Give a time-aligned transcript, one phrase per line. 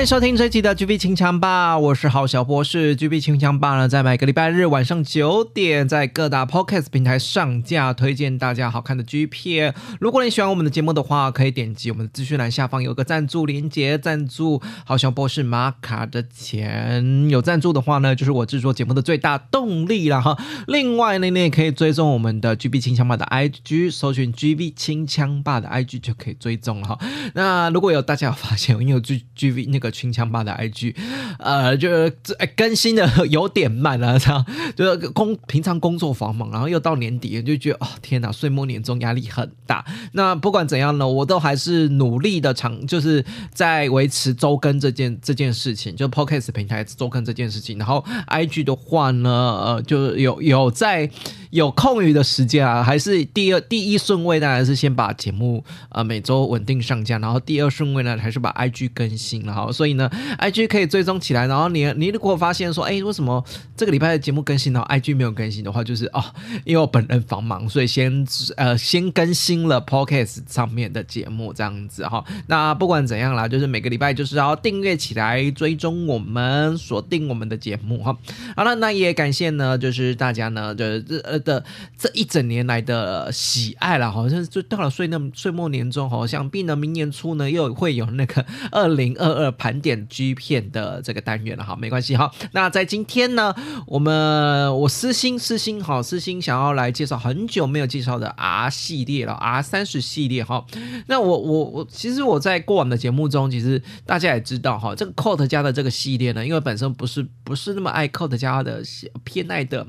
[0.00, 2.96] 欢迎收听这期的 GB 清枪吧，我是郝小博士。
[2.96, 9.74] GB 清枪吧呢，在每个礼拜日晚上九点，在各大 Podcast 平台上架，推荐大家好看的 G 片。
[10.00, 17.28] 如果你喜欢我们的节目的话，可以点击我们的资讯栏下方有个赞助连接，赞助郝小博士玛卡的钱。
[17.28, 20.34] 有赞助的话呢，就是我制作节目的最大动力了哈。
[20.66, 26.98] 另外呢，你也可以追踪我们的 GB 清枪吧的 IG，搜寻 GB 清枪吧的 IG 就可以追踪了哈。
[27.34, 30.94] 那如果有大家有发现，因为有 G GB 那个群枪吧的 IG，
[31.38, 34.44] 呃，就是这更新的 有点慢了， 这样
[34.76, 39.84] 就是工平常工作繁忙，然后又到年底，就觉得哦天哪，岁末年终压力很大。
[40.12, 47.78] 那不管怎样呢，我都还是努力的长，就是在维持周更这件这件事情，就 Podcast 平台周更这件事情。
[47.78, 51.08] 然后 IG 的话呢，呃，就有有在
[51.50, 59.70] 有空余的时间啊，还是第二第一顺位当然是先把节目呃每周稳定上架，然后第二顺位呢还是把 IG 更新了哈。
[59.72, 61.46] 所以呢，IG 可以追踪起来。
[61.46, 63.44] 然后你你如果发现说，哎，为什么
[63.76, 66.24] 这个礼拜的节目更新，然后 IG 没有更新的话，就是哦，
[66.64, 68.24] 因为我本人繁忙，所以先
[68.56, 72.24] 呃先更新了 Podcast 上面的节目这样子哈。
[72.46, 78.16] 那不管怎样啦，就是每个礼拜就是要订阅起来，追踪我们，锁定我们的节目哈。
[78.54, 81.64] 好了，那也感谢呢，就是大家呢，就是呃的
[81.98, 92.30] 这一整年来的喜爱了，好像就到了岁那岁末年终哈，想必呢明年初呢又会有那个 二零二二盘点 G 片的这个单元了哈，没关系哈。
[92.52, 93.54] 那在今天呢，
[93.86, 100.64] 我们我私心私心哈，私心想要来介绍很久没有介绍的 R 系列了，R 三十系列哈。
[101.06, 108.82] 那我我我其实我在过往的节目中，其实大家也知道哈，这个 Cot 家的这个系列呢，因为本身不是不是那么爱 Cot 家的
[109.24, 109.86] 偏爱的。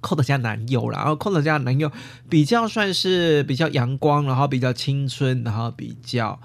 [0.00, 1.90] Coat 家男友，然后 Coat 家男友
[2.28, 6.40] 比较算是比较阳光，然后比较青春，然后比较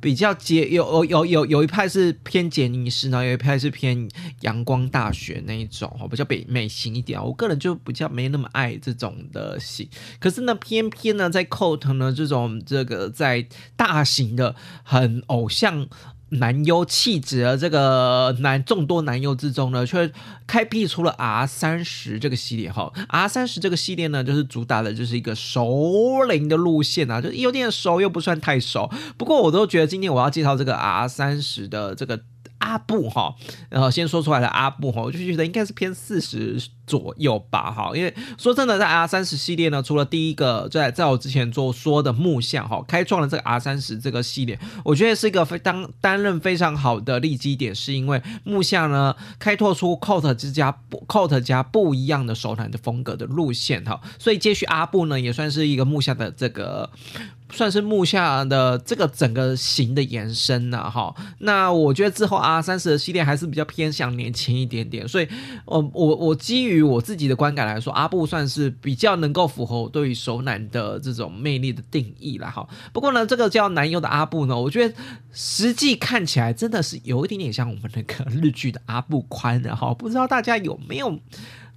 [0.00, 4.08] 比较杰有有有有有一派是偏杰尼斯，然后有一派是偏
[4.42, 7.22] 阳光大学那一种，比较美美型一点。
[7.22, 9.88] 我个人就比较没那么爱这种的型，
[10.20, 15.88] 可是呢，偏偏呢，在 cot 呢这种这个在大型的很偶像。
[16.30, 20.12] 男优气质的这个男众多男优之中呢，却
[20.46, 22.92] 开辟出了 R 三十这个系列哈。
[23.08, 28.90] R 三十这个系列呢，就是主打的就是一个熟龄的路线啊，就有点熟又不算太熟。
[29.16, 32.20] 不过我都觉得今天我要介绍这个 R 三十的这个
[32.58, 33.34] 阿布哈，
[33.70, 37.92] 然后先说出来的阿布哈，我就觉得应该是偏四十左右吧哈。
[37.94, 50.76] 因为说真的，在 R 三十系列呢，除了第一个在在我之前做说的木像哈，开创了这个 R 三十这个系列，我觉得是一个非当担任非常好的利基点，是因为木像呢开拓出 Cot 之家
[51.06, 56.90] Cot 家不一样的手男的风格的路线哈，所以接续阿布呢也算是一个木像的这个。
[57.50, 61.14] 算是木下的这个整个型的延伸呐，哈。
[61.38, 65.26] 那我觉得之后 R 三十的系列还是比较偏向年轻一点点，所以，
[65.64, 72.68] 我我我基于于我自己的观感来说，阿布算是比较能够符合我对于熟男的这种魅力的定义了，哈。
[72.92, 74.94] 不过呢，这个叫男优的阿布呢，我觉得
[75.32, 79.92] 实际看起来真的是有一点点像我们那个日剧的阿布宽的，哈。
[79.92, 81.18] 不知道大家有没有？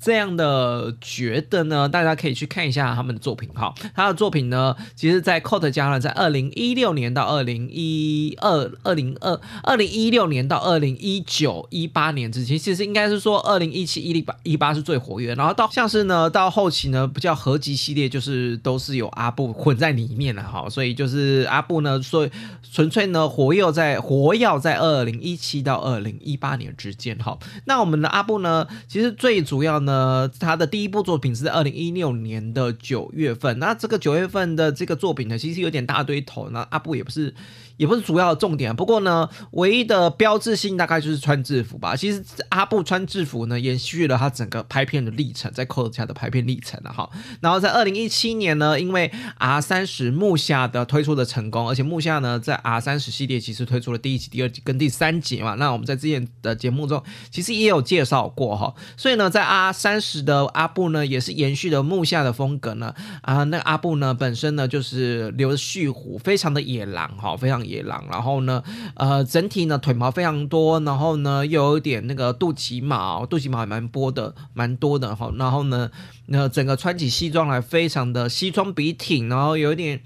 [0.02, 3.72] 这样的觉得呢，大家可以去看一下他们的作品哈。
[3.96, 20.68] 他的作品呢，其实，在 Cot 家呢，在二零一六年到二零一二、二零二二零一六年到二零一九一八年之间，其实应该是说二零一七、一零八、一八是最活跃，然后到像是呢，到后期呢，不叫合集系列，就是都是有阿布混在里面了哈。
[20.68, 22.32] 所以就是阿布呢，所以
[22.74, 27.38] 纯粹呢，活跃在活跃在二零一七到二零一八年之间哈。
[27.66, 29.91] 那我们的阿布呢，其实最主要呢。
[29.92, 33.60] 呃，他的第一部作品是在二零一六年的九月份。
[33.60, 36.50] 那这个九月份的这个作品呢，其实有点大堆头。
[36.52, 37.34] 那阿布也不是。
[37.82, 41.96] 也不是主要的重点，不过呢，唯一的标志性大概就是穿制服吧。
[41.96, 47.10] 其实阿布穿制服呢，延续了他整个拍片的历程，在 c o 下的拍片历程了哈。
[47.42, 55.56] 然后在二零一七年呢，因为 R 三十木下的推出的成功，而且木下呢在 R 三十系列其实推出了第一集、第二集跟第三集嘛。
[55.56, 57.02] 那我们在之前的节目中
[57.32, 58.72] 其实也有介绍过哈。
[58.96, 62.94] 所以呢，在 R 三十的阿布呢，也是延续了木下的风格呢。
[63.24, 67.71] 啊，那阿布呢本身呢就是留着蓄胡，非常的野狼哈，非常野。
[67.72, 68.64] 野狼，然后呢，
[68.96, 75.32] 呃，整体呢腿毛非常多，然后呢又有一点那个肚脐毛，肚脐毛还蛮多的，蛮多的哈。
[75.38, 75.90] 然后呢，
[76.28, 80.02] 那整个穿起西装来非常的西装笔挺，然后有一点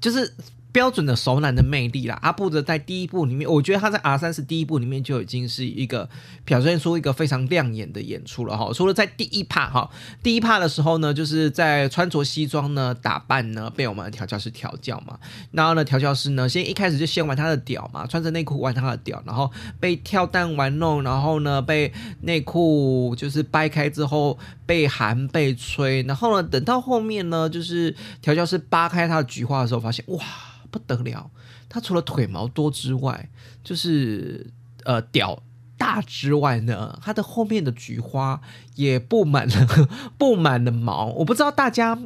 [0.00, 0.34] 就是。
[0.76, 6.06] 标准的熟男的魅力啦，阿布的在第一部里面，我觉得他在 R 三十第一部里面就已经是一个
[6.44, 8.70] 表现出一个非常亮眼的演出了哈。
[8.74, 9.90] 除了在第一趴哈，
[10.22, 15.18] 第一趴的时候呢，就是在穿着西装呢打扮呢被我们的调教师调教嘛，
[15.50, 19.50] 然后呢调教师呢先一开始就先玩他的屌嘛，穿着内裤玩他的屌，然后
[19.80, 21.90] 被跳蛋玩弄，然后呢被
[22.20, 30.22] 内裤就是掰开之后被寒被吹，然后呢等到后面呢就是调教师扒开他的菊花的时候，发现哇。
[30.68, 31.30] 不得了，
[31.70, 33.30] 他除了腿毛多之外，
[33.62, 34.50] 就是
[34.84, 35.40] 呃屌
[35.78, 38.38] 大之外呢，它的后面的菊花
[38.74, 41.06] 也布满了 布满了毛。
[41.06, 41.96] 我不知道大家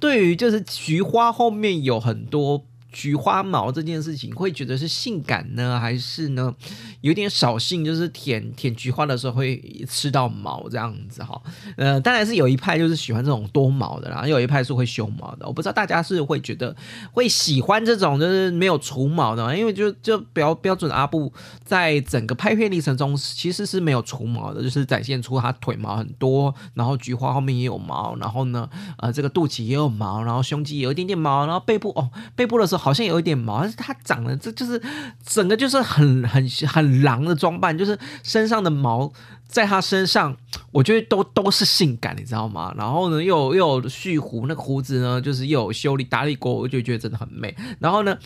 [0.00, 2.64] 对于就是菊花后面有很多。
[2.92, 6.54] 菊花毛这件事情会觉得是性感呢，还是呢
[7.02, 7.84] 有点扫兴？
[7.84, 11.38] 就是舔舔菊花的时候会吃到毛这样子哈。
[11.76, 15.46] 呃，当然是有一派就是喜欢这种多毛的，然后有一派是会修毛的。
[15.46, 16.74] 我不知道大家是会觉得
[17.12, 21.30] 会喜欢这种就是没有除毛的，因为就就标标准阿布
[21.62, 28.66] 在整个拍片历程中其实是没有除毛的，就是展现出他腿毛很多，然后菊花后面也有毛，然后呢
[28.96, 32.85] 呃这个肚脐也有毛，然后胸肌有一点点毛，然后背部哦背部的时候。
[32.86, 34.80] 好像有一点毛，但是他长得这就是
[35.26, 39.12] 整个就是很很很狼的装扮，就是身上的毛
[39.48, 40.36] 在他身上，
[40.70, 42.72] 我觉得都都是性感，你知道吗？
[42.78, 47.52] 然后呢，又又有蓄胡，那个胡子呢，就是又有修理打理过，我就觉得真的很美。
[47.80, 48.16] 然后呢。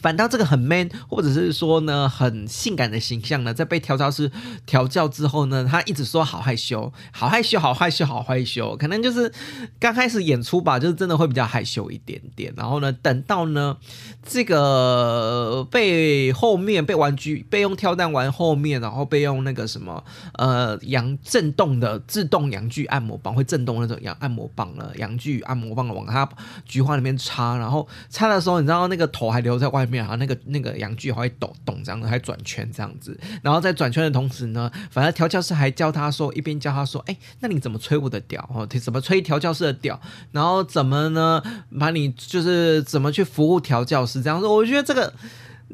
[0.00, 4.30] 反倒这个很 man，或者是说呢很性感的形象呢，在被调教师
[4.66, 9.32] 调教之后呢，他一直说好害羞，好害羞，好害羞，好害羞，可能就是
[9.78, 12.52] 刚开始演出吧，就是真的会比较害羞一点点。
[12.56, 13.76] 然后呢，等到呢
[14.22, 20.02] 这个被后面被玩具被用跳蛋玩后面，然后被用那个什么
[20.32, 26.28] 呃阳震动的自动阳具按摩棒会震动那种阳按摩棒了，阳具按摩棒往他
[26.66, 29.83] 菊花里面插，然后插的时候，你知道那个头还留在外。
[29.86, 38.48] 面啊，那个那个阳具还会抖动这样子，还转圈这样子，然后在转圈的同时呢，反正调教师还教他说，一边教他说，哎，那你怎么吹我的屌？
[38.54, 40.00] 哦，怎么吹调教师的屌？
[40.32, 41.42] 然后怎么呢，
[41.78, 44.46] 把你就是怎么去服务调教师这样子？
[44.46, 45.12] 我觉得这个。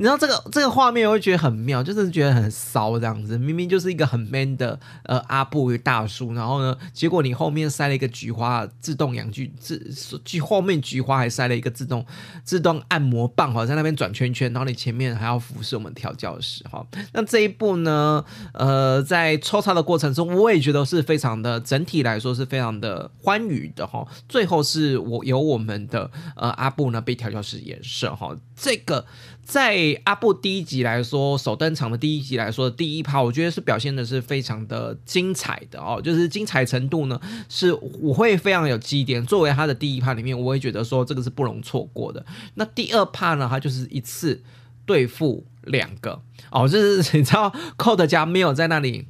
[0.00, 3.36] 你知道这个这个画面，我会觉得很妙，就是觉得很骚这样子。
[3.36, 9.78] 明明就是一个很 man 的呃阿布与大叔，然后呢，结果你后面塞了一个菊花自动养具，自
[10.24, 12.02] 菊后面菊花还塞了一个自动
[12.42, 16.82] 自动按摩棒哈，在那边转圈圈，然后你前面还要服侍我们调教师哈。
[17.12, 18.24] 那这一步呢，
[18.54, 24.08] 呃，在抽插的过程中，我也觉得是非常的，整体来说是非常的欢愉的哈。
[24.26, 29.04] 最后是我由我们的呃阿布呢被调教师演射哈，这个。
[29.50, 39.26] 在阿布第一集来说，首登场的第一集来说，第一趴我觉得是表现的是非常的精彩的哦，就是精彩程度呢，是我会非常有基点。
[39.26, 42.24] 作为他的第一趴里面，我会觉得说这个是不容错过的。
[42.54, 44.40] 那第二趴呢，他就是一次
[44.86, 49.08] 对付两个哦，就是你知道，Code 家没有在那里。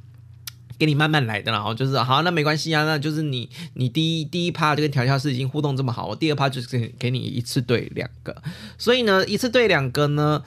[0.81, 8.35] 给你慢慢来的，然后就是好，那没关系啊，那就是你你第一第一趴就跟调教师已经互动这么好，我第二趴就是给给你一次对两个，
[8.79, 10.41] 所以呢，一次对两个呢。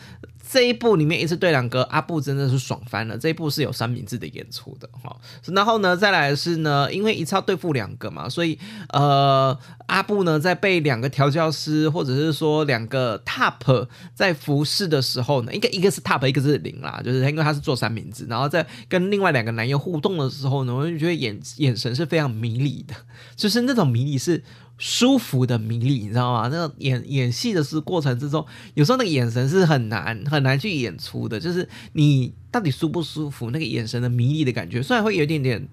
[0.54, 3.18] 这一部里面一次对两个阿布真的是爽翻了。
[3.18, 5.16] 这一部是有三明治的演出的哈，
[5.48, 8.56] 然后呢，再来是呢，因为一次要对付两个嘛，所以
[8.90, 22.94] 呃，阿布呢在被两个调教师或者是说两个 top 在服侍的时候呢，一个一个是 top，一个是零啦，就是因为他是做三明治，然后在跟另外两个男友互动的时候呢，我就觉得眼眼神是非常迷离的，
[23.34, 24.44] 就是那种迷离是。
[24.76, 26.48] 舒服的迷离，你知道吗？
[26.50, 35.68] 那个演演戏的是过程之中，有时候那个眼神是很难很难去演出的，就是你到底舒不舒服，那个眼神的迷离的感觉，虽然会有点点，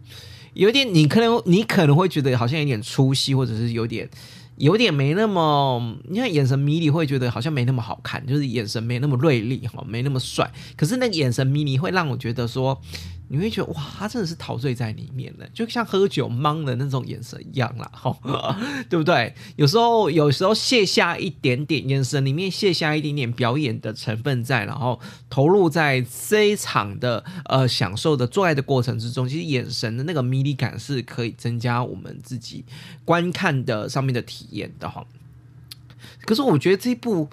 [0.54, 4.08] 有点你可能你可能会觉得好像有点出戏，或者是有点
[4.58, 10.52] 有点没那么，因为眼神迷离会觉得好像没那么好看，就是眼神没那么锐利哈，没那么帅。
[10.78, 12.80] 可是那个眼神迷离会让我觉得说。
[13.32, 18.14] 你会觉得哇，他真的是陶醉在里面了，就像喝酒懵的那种眼神一样啦， 哈，
[18.90, 19.34] 对不对？
[19.56, 32.66] 有时候，有时候卸下一点点眼神里面卸下一点点表演的成分在，然后投入在这一场的呃享受的做爱的过程之中，其实眼神的那个迷离感是可以增加我们自己
[33.06, 35.06] 观看的上面的体验的哈。
[36.26, 37.30] 可是我觉得这一部。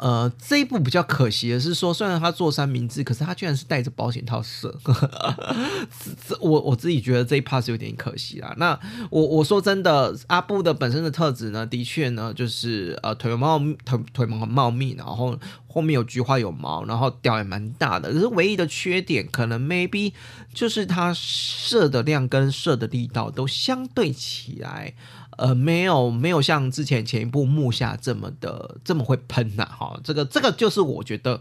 [0.00, 4.74] 呃，这一部比较可惜的是说，虽然他做三明治，可是他居然是带着保险套射。
[6.26, 8.54] 这我我自己觉得这一 part 是有点可惜啦。
[8.56, 8.80] 那
[9.10, 18.10] 我我说真的，阿布的本身的特质呢，的确呢，就是呃腿毛腿腿毛很茂密，然后后面有菊花有毛，然后屌也蛮大的。
[18.10, 20.14] 可是唯一的缺点，可能 maybe
[20.54, 24.94] 就是他射的量跟射的力道都相对起来。
[25.36, 31.40] 呃，没有没有像之前前一部木下这么的这么会喷呐，哈，这个这个就是我觉得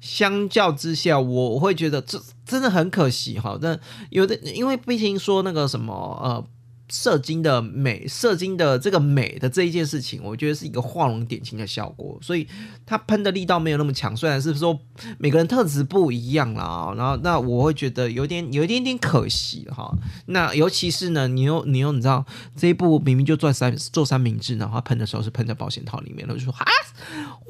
[0.00, 3.58] 相较之下，我会觉得这真的很可惜哈。
[3.60, 3.78] 但
[4.10, 5.92] 有的因为毕竟说那个什么
[6.22, 6.44] 呃。
[6.90, 12.46] 射精的美，射精的这个美的这一件事情，我觉得是一个画龙点睛的效果，所以
[12.84, 14.14] 它喷的力道没有那么强。
[14.16, 14.78] 虽然是说
[15.18, 19.90] 每个人特质不一样啦，然后那我会觉得有点有一点点可惜哈。
[20.26, 22.24] 那尤其是呢，你又你又你知道
[22.56, 26.64] 这一部明明就做三做三明治，然后喷的时候是喷在保险套里面了，就说啊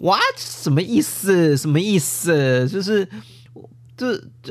[0.01, 1.57] ，what 什么意思？
[1.57, 2.69] 什么意思？
[2.69, 3.09] 就是
[3.97, 4.07] 就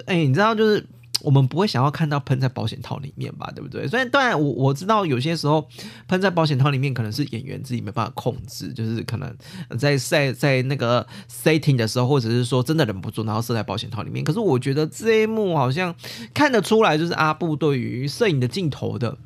[0.06, 0.86] 哎，你知道就是。
[1.24, 3.88] 我们不会想要看到喷在保险套里面吧，对不对？
[3.88, 5.68] 所以当然，我我知道有些时候
[6.08, 9.36] 喷在保险套里面可能是演员自己没办法控制，就是可能
[9.80, 14.24] 在在在那个 setting 的时候，或者是说真的忍不住，然后射在保险套里面。
[14.24, 15.96] 可是我觉得这一幕好像
[16.34, 19.18] 看得出来，就是阿布对于摄影的镜头的。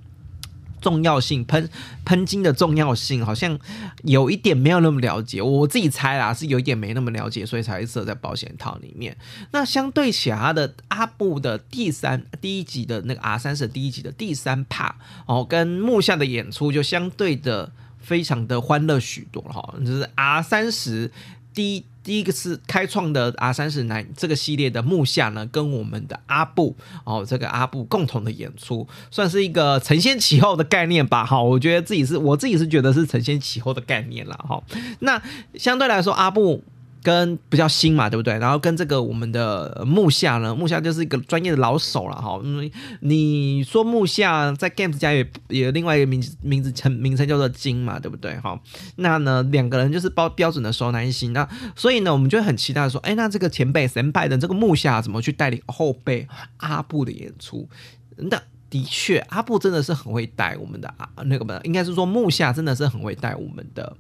[0.81, 1.69] 重要性喷
[2.05, 3.57] 喷金的重要性好像
[4.03, 9.15] 有一点没有那么了解，我自己猜啦，是有一点没那么了解，所以才设在保险套里面。
[9.51, 21.12] 那相对起他的阿布的第三第一集的那个 R 三十第一集的第三帕哦，跟木下的演出就相对的非常的欢乐许多了哈，就是 R 三十
[21.53, 21.86] 第一。
[22.07, 26.73] 第一个是开创的 R 三十男这个系列的木下呢，跟我们的阿布
[27.03, 31.25] 哦，这个阿布共同的演出，算是一个承先启后的概念吧。
[31.25, 34.33] 哈，我觉得自己是我自己是觉得是承先启后的概念了。
[34.47, 34.63] 哈，
[34.99, 35.21] 那
[35.55, 36.63] 相对来说，阿布。
[37.07, 38.37] 跟比较新嘛，对不对？
[38.37, 42.37] 然后跟这个我们的木下呢，木下就是一个专业的老手了哈。
[42.43, 48.35] 嗯，你说木下在 Games 家也也另外一个名字名字称名称叫做金嘛，对不对？
[48.41, 48.59] 哈，
[48.97, 51.47] 那呢两个人就是标标准的熟男型，那
[51.77, 57.69] 所以呢我们就很期待说，哎，那这个前辈神拜的这个木下怎么去带领后辈阿布的演出？
[58.17, 58.37] 那
[58.69, 63.95] 的确，阿布真的是很会带我们的啊，那个应该是说木下真的是很会带我们的。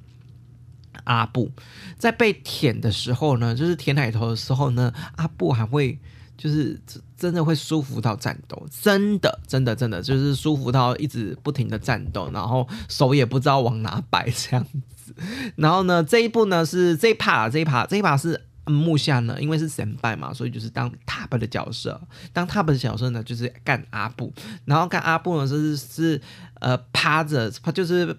[1.05, 1.51] 阿布
[1.97, 5.99] 在被舔的时候呢，就是舔奶头的时候呢，阿布还会
[6.37, 6.79] 就是
[7.17, 15.13] 真的会舒服到战斗，真的真的真的就是舒服到一直不停的战斗，然后手也不知道往哪摆这样子。
[15.55, 21.99] 然后呢，这一步呢是这一趴这一趴这一趴是木下呢，因为是神拜嘛，所以就是当 top 的角色，
[22.31, 24.31] 当 top 的角色呢就是干阿布，
[24.65, 26.21] 然后干阿布呢就是是
[26.59, 28.15] 呃趴着，他就是。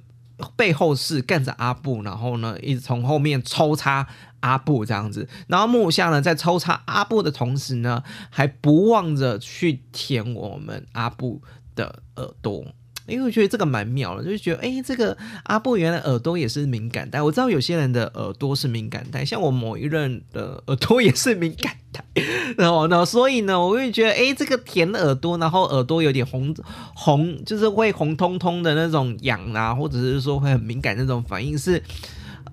[0.57, 4.07] 背后是跟着阿布，然后呢，一直从后面抽插
[4.41, 11.43] 阿布这样子，然后木下呢在抽插阿布的同时呢，还不忘着去舔我们阿布
[11.75, 12.65] 的耳朵。
[13.09, 17.21] 因为我觉得这个蛮妙的，就是觉得哎，这个阿布原来耳朵也是敏感带。
[17.21, 22.05] 我知道有些人的耳朵是敏感带，像我某一任的耳朵也是敏感带。
[22.57, 26.55] 然后呢，所以呢，我会觉得哎，这个舔耳朵，然后耳朵有点红
[26.95, 31.83] 红，就是会红彤彤的那种痒啊，或者是说会很敏感那种反应是。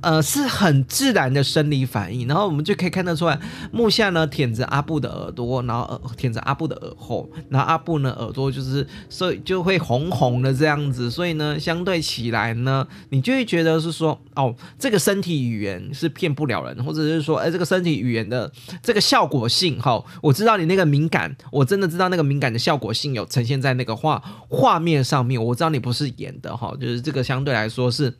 [0.05, 3.39] 呃，是很自然的生理反应，然后我们就可以看得出来，
[3.71, 18.51] 木下呢舔着阿布的耳朵，然后耳舔着阿布的耳后，然后阿布呢耳朵就是所以就会红红的这样子，所以呢相对起来呢，你就会觉得是说，哦，这个身体语言是骗不了人，或者是说，哎，这个身体语言的
[18.83, 28.13] 这个效果性，哈，我知道你那个敏感，我真的知道那个敏感的效果性有呈现在那个画画面上面，我知道你不是演的，哈，就是这个相对来说是。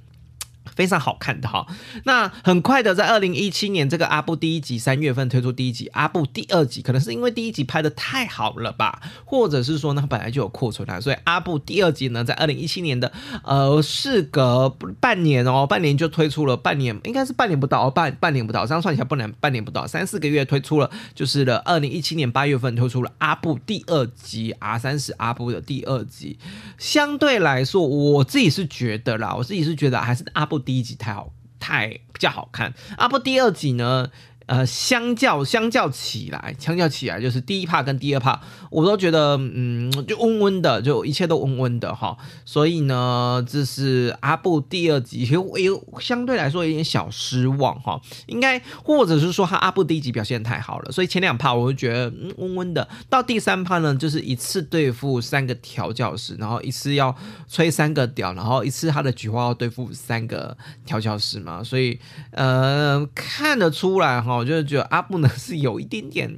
[0.76, 1.66] 非常好看的哈。
[2.06, 13.12] 那很快的，在二零一七年这个阿布第一集三月份推出第一集，阿布第二集可能是因为第一集拍的太好了吧，或者是说呢本来就有库存啊，所以阿布第二集呢在二零一七年的
[13.44, 14.70] 呃事隔
[15.00, 26.38] 半年哦，半年就推出了，半年应该是半年不到哦，半半年不到，这样算起来不能半年不到，三四个月推出了，就是了二零一七年八月份推出了阿布第二集 R 三十阿布的第二集，
[26.78, 31.32] 相对来说我自己是觉得啦，我自己是觉得还是阿布第一集太好。
[31.58, 34.12] 太比较好看，阿不第二集呢？
[34.48, 42.16] 呃，相较相较起来，相较起来就是第一趴跟第二趴，我都觉得嗯，就温温的，就一切都温温的哈。
[42.46, 48.00] 所以呢，这是阿布第二集，其实有相对来说有点小失望哈。
[48.28, 52.88] 应该或者是说他阿布第一集表现太好了，所以前两趴我就觉得嗯温温的。
[53.10, 57.16] 到第三趴呢，就是一次对付三个调教师，然后一次要
[57.50, 62.00] 吹三个屌，然后一次他的菊花要对付三个调教师嘛，所以
[62.30, 64.35] 呃看得出来哈。
[64.36, 66.30] 我就是觉得阿布呢是有一点点，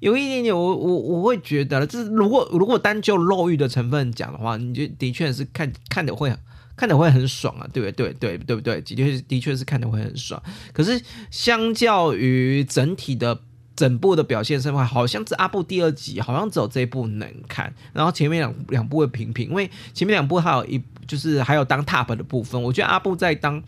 [0.00, 6.34] 有一点点， 我我我会觉得，就是如果如果单就肉欲的成分讲的话，你就的确是看看的会
[6.76, 8.12] 看的会很爽啊，对不对？
[8.12, 8.80] 对对对不对？
[8.80, 10.42] 的确的确是看的会很爽。
[10.72, 11.00] 可是
[11.30, 13.38] 相较于整体的
[13.76, 23.62] 整部的表现的话，好像是阿布第二集好像只有这一部能看，然后前面两两部会平平，因为前面两部还有一就是还有当 top 的部分，我觉得阿布在当。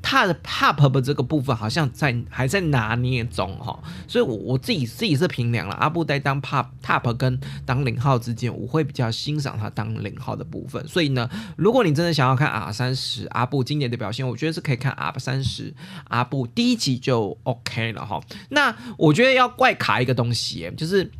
[0.00, 3.76] 他的 pop 的这个部分好像在还在拿捏中哈，
[4.06, 10.86] 所以，我我自己自己是评量了阿布在当 pop top 跟当零号之间，我会比较欣赏他当零号的部分。
[10.86, 15.74] 所以呢，如果你真的想要看 R 三十阿布今年的表现，我觉得是可以看 R 三十
[16.04, 18.20] 阿布第一集就 OK 了哈。
[18.50, 21.10] 那我觉得要怪卡一个东西，就是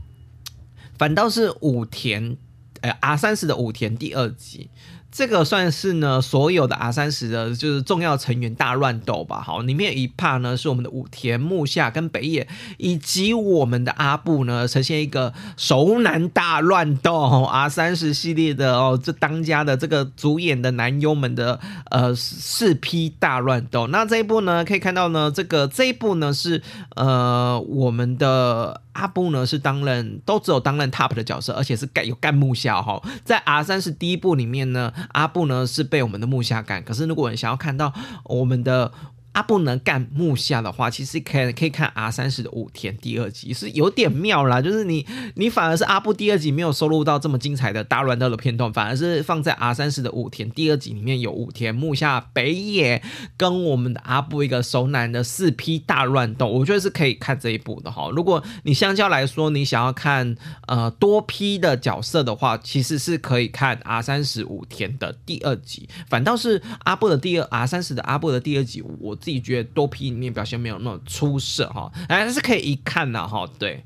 [0.96, 2.36] 反倒是武田，
[2.82, 4.68] 呃 R 三十的武田第二集。
[5.10, 9.40] 这个算是呢，所有的 R 三十的就是重要成员大乱斗吧。
[9.40, 17.42] 好，里面一 part 呢是我们的武田木下跟北野，以及我们的阿布呢，呈现一个熟男大乱斗。
[17.44, 21.58] R 三十系列的哦，这当家的这个主演的男优们的
[21.90, 23.86] 呃四批大乱斗。
[23.86, 26.62] 那这一部呢，可以看到呢，这个这一部呢是
[26.96, 28.82] 呃我们的。
[28.98, 33.00] 阿布呢是担任都只有担任 top 的角色，而且是干有干木下哈。
[33.24, 36.82] 在 R 三是第一部里面呢，阿布呢是被我们的木下干。
[36.82, 37.92] 可是如果你想要看到
[38.24, 38.90] 我们的。
[39.38, 44.60] 阿布能干木下的话，其实可以可以看 R 三十的武田第二集，是有点妙啦。
[44.60, 53.00] 就是你你反而是阿布第二集没有收录到这么精彩的大乱斗的片段，反而是放在 R 三十的武田第二集里面有武田木下北野
[53.36, 58.10] 跟我们的阿布一个熟男的四批大乱斗，我觉得是可以看这一部的哈。
[58.12, 60.34] 如果你相较来说你想要看
[60.66, 69.16] 呃多批的角色的话，其实是可以看 R 三十五天的第二集，反倒是阿布的第二 R 三十的阿布的第二集我。
[69.28, 73.46] 自己觉得多批里面表现没有那么出色哈，还是可以一看的哈。
[73.58, 73.84] 对，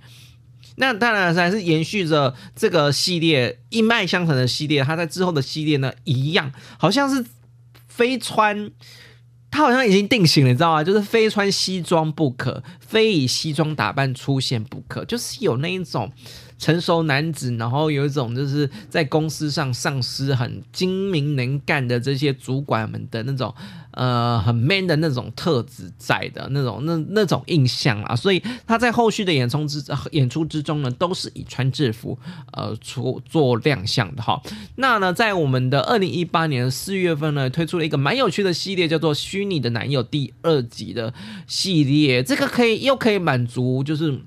[0.77, 7.27] 那当然还是延续着这个系列一脉相承的系列，它在之后的系列呢一样，好像是
[7.89, 8.71] 非穿，
[9.51, 10.85] 它好像已经定型了，你知道吗？
[10.85, 16.13] 就是非穿西装不可，非以西装打扮出现不可，就是有那一种。
[16.63, 23.53] 成熟男子，然后有一种就是在公司上上司很精明能干的这些主管们的那种，
[23.91, 32.17] 呃，很 man 的那种特质在的那种那那种印象啊，所以他在后续的演出之演出之中呢，都是以穿制服
[32.53, 34.41] 呃出做亮相的哈。
[34.77, 41.13] 那呢，在我们的二零一八年四月份呢，推出了一个蛮有趣的系列，叫做《虚拟的男友》第二集的
[41.49, 44.21] 系列，这个可以又可以满足就是。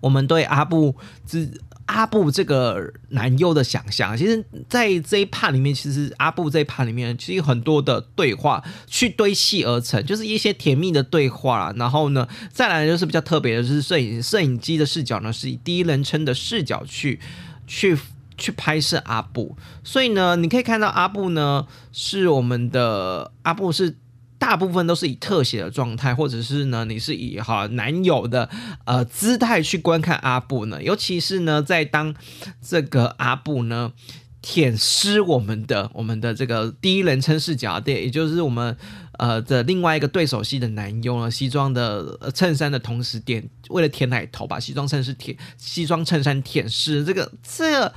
[0.00, 1.50] 我们对阿布之
[1.86, 11.72] 阿布这个男优的想象，其实，在这一 part 里面，其实阿布这一 part 里面，其实有很多的对话去堆砌而成，就是一些甜蜜的对话。
[11.76, 17.18] 然后呢，再来就是比较特别的，就是摄影摄影机的视角呢，是以第一人称的视角去
[17.66, 17.98] 去
[18.38, 19.56] 去拍摄阿布。
[19.82, 23.96] 所以呢，你可以看到阿布呢，是我们的阿布是。
[24.40, 28.48] 大部分都是以特写的状态，或者是呢，你是以哈男友的
[28.86, 30.82] 呃姿态去观看阿布呢？
[30.82, 32.14] 尤其是呢，在当
[32.62, 33.92] 这个阿布呢
[34.40, 38.74] 舔湿我们的我们的这个第一人称视角，对，也就是我们
[39.18, 47.94] 呃的另外一个对手戏的男佣呢，西装的衬衫的同时点为了舔奶头把西装衬衫舔西装衬衫舔湿，这个这个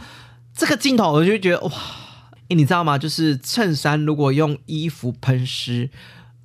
[0.54, 1.72] 这个镜头我就觉得哇，
[2.50, 2.98] 你知道吗？
[2.98, 5.90] 就是衬衫如果用衣服喷湿。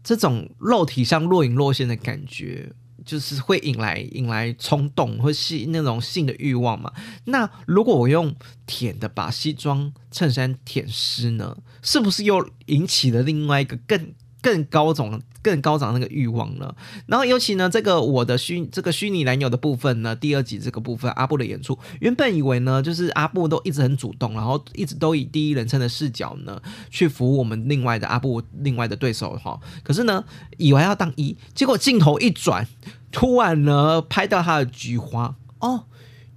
[0.09, 2.73] 这种肉体上若隐若现的感觉，
[3.05, 6.91] 就是会引来引来冲动或是那种性的欲望嘛？
[7.27, 8.35] 那如果我用
[8.67, 16.75] 舔的把西装衬衫舔湿呢，是不是又引起了另外一个更更高种、更高涨那个欲望了。
[17.07, 29.59] 然后尤其呢，这个我的虚这个虚拟男友的部分呢，第二集这个部分阿布的演出，原本以为呢，就是阿布都一直很主动，然后一直都以第一人称的视角呢去服务我们另外的阿布另外的对手哈。
[29.83, 30.25] 可是呢，
[30.57, 32.67] 以为要当一，结果镜头一转，
[33.11, 35.85] 突然呢拍到他的菊花哦。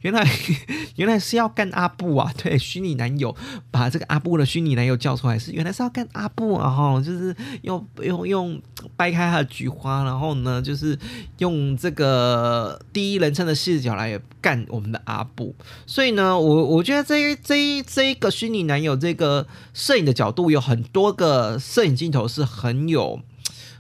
[0.01, 0.25] 原来
[0.97, 2.31] 原来是要干阿布啊！
[2.37, 3.35] 对，虚拟男友
[3.69, 6.69] 把这个阿布的虚拟男友叫出来，是原来是要干阿布啊！
[6.69, 8.61] 哈，就是用用用
[8.95, 10.97] 掰开他的菊花，然后呢，就是
[11.37, 15.55] 用这个第一人称的视角来干我们的阿布。
[15.85, 23.21] 所以呢，我我觉得这这这一个虚拟男友这个摄影的角度有很多个摄影镜头是很有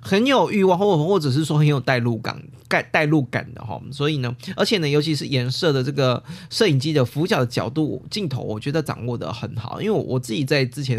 [0.01, 2.43] 很有欲望，或或者是说很有代入感。
[2.71, 9.81] 带带入感的哈，所以呢，而且呢，尤其是颜色的这个摄影机的俯角的角度镜头，我觉得掌握的很好。
[9.81, 10.97] 因为我自己在之前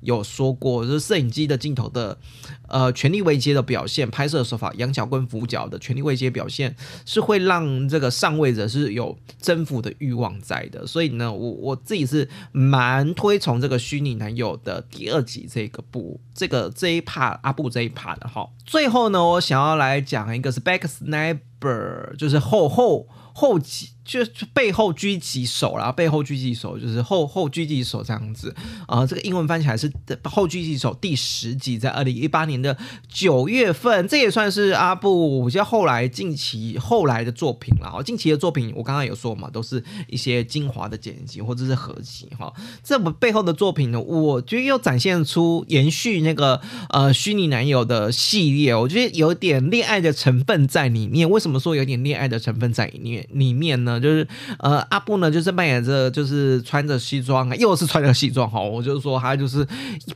[0.00, 2.18] 有说过，就是摄影机的镜头的
[2.66, 6.74] 呃权力位阶的表现，拍摄手法仰角跟俯角的权力位阶表现，
[7.06, 10.84] 是会让这个上位者是有征服的欲望在的。
[10.84, 18.41] 所以呢，我我自己是蛮推崇这个虚拟男友的第二集这个部这个这一 part 阿布这一 part 的哈。
[18.64, 20.98] 最后呢，我想要来讲一个是 Backs。
[21.04, 23.90] Sniper 就是后后后几。
[24.04, 24.20] 就
[24.52, 28.54] 背后狙击手啦，背后狙击手就是后后狙击手这样子
[28.86, 29.06] 啊。
[29.06, 29.90] 这个英文翻起来是
[30.24, 32.76] 后狙击手第十集，在二零一八年的
[33.08, 37.92] 九月份，这也算是阿布比较后来近期后来的作品了。
[37.94, 42.52] 哦，近期的作品我刚刚有说嘛，都是一些精华的剪辑或者是合集哈。
[42.82, 51.30] 这部背后的作品呢，我觉得又展现出延续那个呃虚拟男友的系列，我觉得有点恋爱的成分在里面。
[51.30, 53.91] 为什么说有点恋爱的成分在里面里面呢？
[54.00, 54.26] 就是
[54.58, 58.60] 呃，阿布呢，就是扮演着，就是穿着西装啊，又是穿着西装哈。
[58.60, 59.66] 我就说，他就是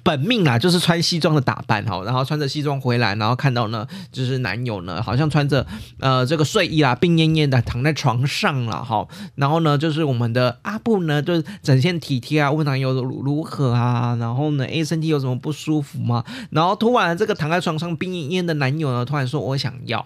[0.02, 2.02] 本命啊，就是穿西装的打扮哈。
[2.04, 5.66] 然后穿着西装回来，然后看到呢，就是男友呢，好像穿着
[6.00, 9.06] 呃这个睡衣啊，病恹恹的躺在床上了哈。
[9.34, 14.16] 然后呢，就是我们的阿布呢，就是整天体贴啊，问男友如如何啊。
[14.20, 16.24] 然后呢，A 身体有什么不舒服吗？
[16.50, 20.04] 然后突然这个躺在床上病恹恹的男友呢，突然说我想要，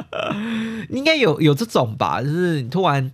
[0.90, 2.62] 应该有有这种吧，就是。
[2.72, 3.12] 突然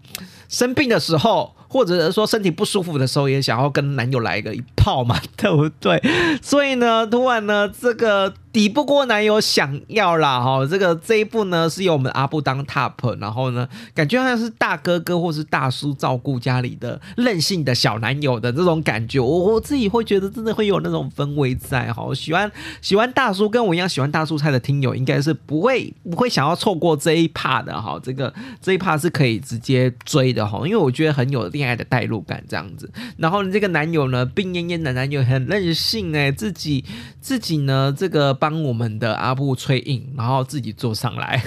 [0.49, 1.58] 生病的时候。
[1.69, 6.03] 或者说身体不舒服的时候，也想要跟男友来个一炮嘛， 对不对？
[6.43, 22.03] 所以呢，突然呢，这个抵不过男友想要啦，哈，这个这一步呢是由我们阿布当 top，然后呢，感觉好像是大哥哥或是大叔照顾家里的任性的小男友的这种感觉，我我自己会觉得真的会有那种氛围在哈。
[22.15, 22.51] 喜欢
[22.81, 28.01] 喜欢大叔跟我一样喜欢大叔菜的听友，应该是不会不会想要错过这一 part 的哈。
[28.03, 31.49] 这个这一 part 是可以直接追的哈，因为我觉得很有。
[31.59, 36.85] 恋爱的代入感这样子，然后这个男友呢，病恹恹的男友很任性哎，自己
[37.21, 41.43] 自己呢，这个帮我们的阿布吹印，然后自己坐上来，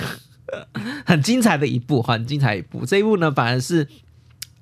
[1.08, 2.86] 很精彩的一部，很精彩一部。
[2.86, 3.88] 这一部呢，反而是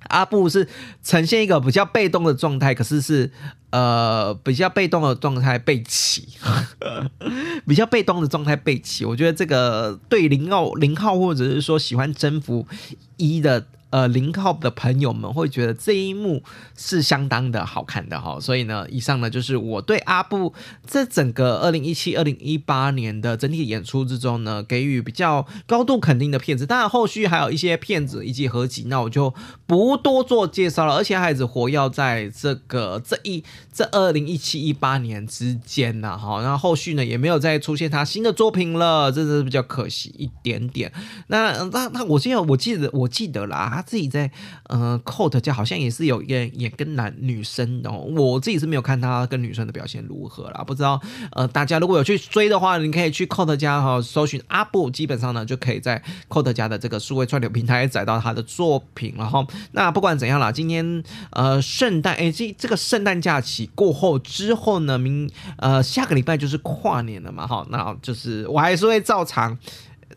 [0.06, 0.68] 阿布是
[1.02, 3.32] 呈现一个比较被动的状态，可是是
[3.70, 6.28] 呃比较被动的状态被起，
[7.66, 9.04] 比较被动的状态被起。
[9.04, 12.64] 我觉得这个对零号零号或者是说喜欢征服
[13.16, 13.66] 一的。
[13.90, 16.44] 呃，零号的朋友们会觉得这一幕
[16.76, 20.54] 是相当的好看的哈，所以呢，以上呢就是我对阿布
[20.86, 26.64] 这整个二零一七、二零一八年的整体演出之中呢，给予比较高度肯定的片子。
[26.64, 29.34] 当然，后续还有一些片子以及合集，那我就
[29.66, 30.94] 不多做介绍了。
[30.94, 40.92] 而且，孩子活要在这个这一这二零一七一八年之间呢，哈，然后续呢也没有再出现他新的作品了，这是比较可惜一点点。
[41.26, 43.79] 那那那，我记得我记得我记得啦。
[43.80, 44.30] 他自己在
[44.64, 51.00] 呃，Coat 家好像也是有演演跟男女生哦，我自己是没有看他跟女生的表现如何啦，不知道
[51.32, 59.46] 呃，大家如果有去追的话，你可以去 Coat 家哈搜寻阿布，基本上呢就可以在 Coat 家的这个数位串流平台找到他的作品了哈。
[59.72, 69.56] 那不管怎样啦，今天呃圣诞哎这这个圣诞假期过后之后呢，明呃下个礼拜就是跨年了嘛哈，那就是我还是会照常。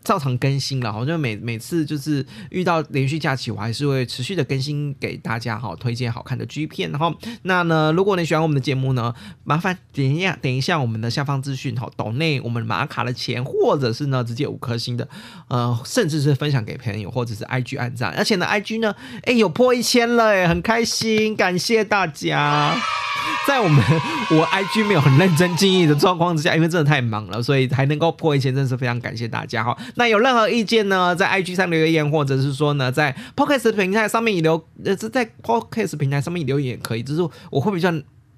[0.04, 7.12] 照常更新了，好像每每次就是遇到连续假期，我还是会持续的更新给大家哈，推荐好看的 G 片哈。
[7.42, 15.08] 那呢，如果你喜欢我们的节目呢，麻烦点一下点一下我们的下方资讯哈，岛内我们马卡的钱，或者是呢直接五颗星的，
[15.48, 23.03] 呃，甚至是分享给朋友，或者是 IG 按赞，而且呢 IG 呢，哎有破一千了哎，很开心，感谢大家。
[23.46, 23.82] 在我们
[24.30, 29.76] 我 IG 没有很认真经营的状况之下，因为真的太忙了，所以还能够破一千，真是非常感谢大家哈。
[29.96, 37.92] 那有任何意见呢，在 IG 上留言，或者是说呢，在 Podcast 平台上面留，呃，是在 Podcast 平台上面留言也可以，只是我会比较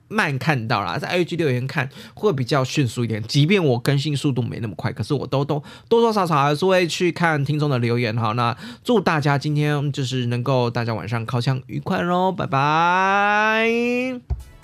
[0.08, 3.22] 慢看到啦，在 IG 留言看会比较迅速一点。
[3.24, 8.32] 即便我更新速度没那么快，可是我都都多多少少还是会去看听众的留言哈。
[8.32, 14.55] 那祝大家今天就是能够大家晚上烤枪愉快喽，拜拜。